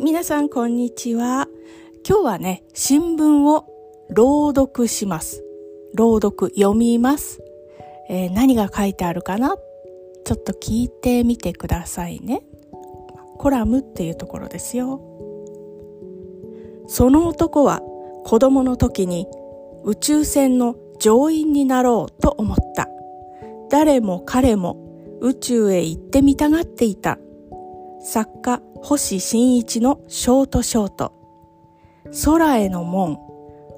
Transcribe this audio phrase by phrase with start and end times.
[0.00, 1.48] 皆さんこんにちは。
[2.08, 3.66] 今日はね、新聞を
[4.10, 5.42] 朗読します。
[5.94, 7.42] 朗読読みます。
[8.08, 9.56] えー何が書いてあるかな？
[10.24, 12.42] ちょっと聞いてみてくださいね。
[13.38, 15.00] コラムっていうところですよ。
[16.86, 17.82] その男は
[18.24, 19.26] 子供の時に
[19.82, 22.88] 宇宙船の乗員になろうと思った。
[23.68, 24.76] 誰も彼も
[25.20, 27.18] 宇宙へ行ってみたがっていた。
[28.00, 31.12] 作家星新一のショートショート。
[32.24, 33.18] 空への門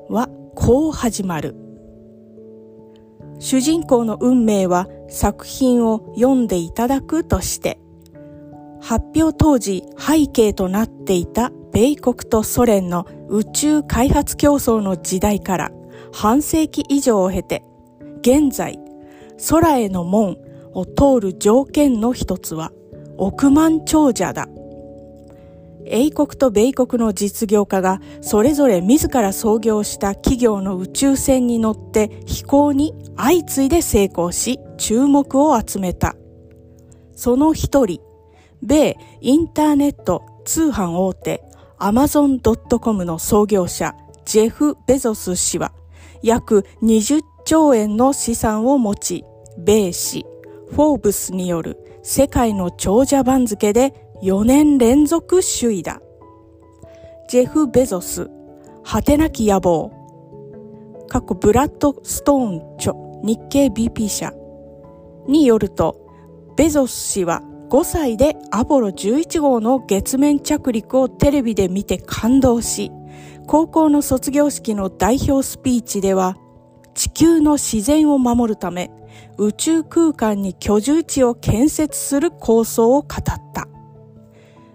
[0.08, 1.56] はこう始まる。
[3.38, 7.80] 主人公の運命は作品を読んでいただくとして、
[8.80, 15.70] 発表当時背景となっていた米国とソ連の宇宙開発競争の時代から
[16.12, 17.64] 半世紀以上を経て、
[18.20, 18.78] 現在、
[19.48, 20.36] 空への門
[20.74, 22.70] を通る条件の一つは
[23.16, 24.46] 億万長者だ。
[25.86, 36.16] 英国と米国の実業家がそれぞれ自ら創業した企業の宇宙船に乗って飛行に相次いで成功し注目を集めた。
[37.14, 38.00] その一人、
[38.62, 41.42] 米インターネット通販大手
[41.78, 45.72] Amazon.com の創業者ジェフ・ベゾス氏は
[46.22, 49.24] 約20兆円の資産を持ち、
[49.58, 50.24] 米紙
[50.70, 53.92] フォーブスによる世界の長者番付で
[54.22, 56.02] 4年連続首位だ。
[57.30, 58.28] ジェフ・ベゾス、
[58.84, 59.90] 果てなき野望。
[61.08, 64.34] 過去ブラッド・ストーン著日経 BP 社
[65.26, 65.96] によると、
[66.54, 72.92] ベゾス氏は5歳でアポロ11号の月面着陸をテレビで見て感動し、
[73.46, 76.36] 高校の卒業式の代表スピーチでは、
[76.94, 78.90] 地球の自然を守るため、
[79.38, 83.08] 宇宙空間に居住地を建設する構想を語っ
[83.54, 83.66] た。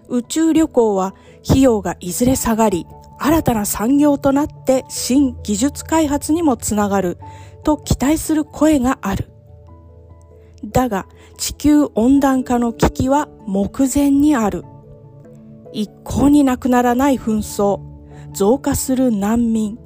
[0.08, 1.14] 宇宙旅行は
[1.48, 2.86] 費用がいずれ下がり、
[3.18, 7.18] 新たな産業となって新技術開発にもつながる
[7.64, 9.30] と期待する声がある。
[10.64, 11.06] だが
[11.38, 14.64] 地球温暖化の危機は目前にある。
[15.72, 17.80] 一向になくならない紛争、
[18.32, 19.78] 増加する難民、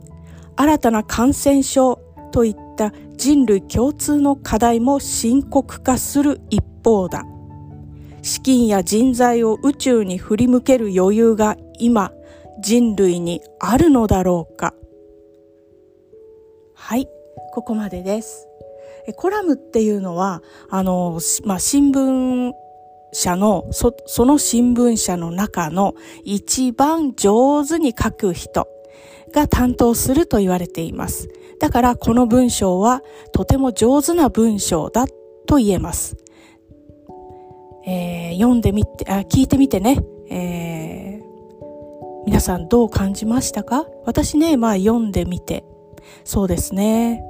[0.57, 1.97] 新たな感染症
[2.33, 7.25] といった人類共通の課題も深刻化する一方だ。
[8.23, 12.13] 資金や人材を宇宙に振り向ける余裕が今
[12.63, 14.75] 人類にあるのだろうか
[16.75, 17.09] はい、
[17.53, 18.47] ここまでです。
[19.17, 22.53] コラムっていうのは、あの、まあ、新聞
[23.13, 25.95] 社の、そ、その新聞社の中の
[26.25, 28.69] 一番上手に書く人
[29.33, 31.29] が担当すると言われています。
[31.61, 35.07] だからこの文章はとても上手な文章だ
[35.47, 36.17] と言えます。
[37.87, 41.31] えー読んでみて、あ、聞いてみてね、えー
[42.27, 43.87] 皆さんどう感じましたか？
[44.05, 45.65] 私ね、まあ読んでみて、
[46.25, 47.25] そうですね、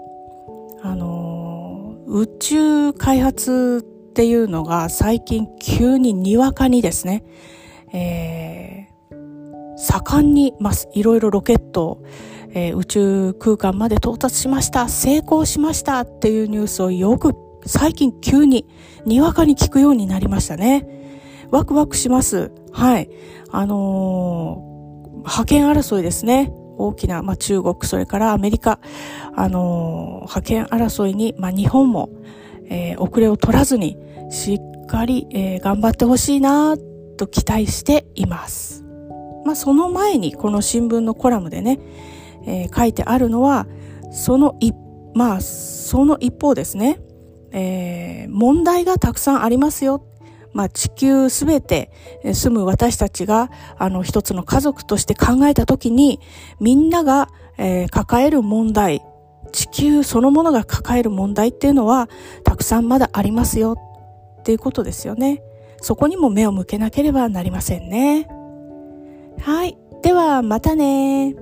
[0.83, 7.25] あのー宇宙開発っていうのが最近急ににわかにですね、
[7.93, 12.05] えー盛んに、まあ、いろいろロケットを、
[12.51, 17.35] えー宇宙空間まで到達しました、成功しましたっていうニュースをよく
[17.67, 18.67] 最近急に
[19.05, 20.87] にわかに聞くようになりましたね。
[21.51, 22.53] ワクワクします。
[22.73, 23.11] はい。
[23.51, 24.71] あのー
[25.23, 26.51] 覇権争いですね。
[26.79, 28.81] 大きな、まあ、中国、それからアメリカ、
[29.35, 32.09] あのー覇権争いに、まあ、日本も、
[32.71, 33.99] えー遅れを取らずに、
[34.31, 36.77] しっかり、えー頑張ってほしいな
[37.19, 38.83] と期待しています。
[39.45, 41.79] まあ、その前に、この新聞のコラムでね、
[42.47, 43.67] えー書いてあるのは、
[44.11, 44.75] その一、
[45.15, 46.99] まあ、その一方ですね、
[47.53, 50.05] えー問題がたくさんありますよ。
[50.53, 51.91] まあ、地球すべて
[52.33, 56.21] 住む私たちが、あの、一つの家族として考えたときに、
[56.61, 57.29] みんなが、
[57.59, 59.03] えー抱える問題、
[59.53, 62.09] 地球そのものが抱える問題っていうのは、
[62.45, 63.77] たくさんまだありますよ、
[64.41, 65.43] っていうことですよね。
[65.81, 68.29] そこにも目を向けなければなりませんね。
[69.41, 69.77] はい。
[70.03, 71.35] では、またね